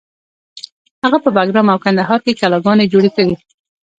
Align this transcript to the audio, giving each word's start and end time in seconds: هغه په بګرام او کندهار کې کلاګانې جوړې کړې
هغه 1.03 1.17
په 1.23 1.29
بګرام 1.35 1.67
او 1.73 1.77
کندهار 1.85 2.19
کې 2.25 2.37
کلاګانې 2.41 2.91
جوړې 2.93 3.09
کړې 3.15 3.33